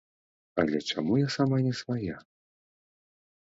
[0.61, 2.17] Але чаму я сама не свая!